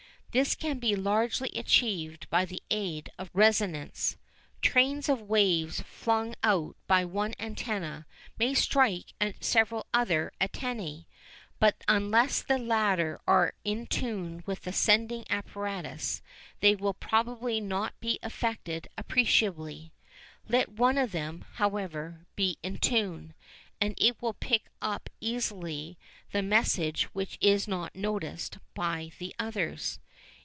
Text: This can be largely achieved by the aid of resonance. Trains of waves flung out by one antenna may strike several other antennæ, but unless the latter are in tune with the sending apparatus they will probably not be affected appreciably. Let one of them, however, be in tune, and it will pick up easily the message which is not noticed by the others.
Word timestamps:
This 0.33 0.55
can 0.55 0.79
be 0.79 0.95
largely 0.95 1.49
achieved 1.49 2.29
by 2.29 2.45
the 2.45 2.63
aid 2.71 3.09
of 3.19 3.29
resonance. 3.33 4.15
Trains 4.61 5.09
of 5.09 5.23
waves 5.23 5.81
flung 5.81 6.35
out 6.41 6.77
by 6.87 7.03
one 7.03 7.33
antenna 7.37 8.05
may 8.39 8.53
strike 8.53 9.07
several 9.41 9.87
other 9.93 10.31
antennæ, 10.39 11.05
but 11.59 11.83
unless 11.89 12.41
the 12.41 12.57
latter 12.57 13.19
are 13.27 13.55
in 13.65 13.87
tune 13.87 14.41
with 14.45 14.61
the 14.61 14.71
sending 14.71 15.25
apparatus 15.29 16.21
they 16.61 16.75
will 16.75 16.93
probably 16.93 17.59
not 17.59 17.99
be 17.99 18.17
affected 18.23 18.87
appreciably. 18.97 19.91
Let 20.47 20.69
one 20.69 20.97
of 20.97 21.11
them, 21.11 21.43
however, 21.55 22.25
be 22.37 22.57
in 22.63 22.77
tune, 22.77 23.33
and 23.81 23.95
it 23.97 24.21
will 24.21 24.31
pick 24.33 24.69
up 24.81 25.09
easily 25.19 25.97
the 26.31 26.41
message 26.41 27.03
which 27.13 27.37
is 27.41 27.67
not 27.67 27.97
noticed 27.97 28.59
by 28.73 29.11
the 29.19 29.35
others. 29.37 29.99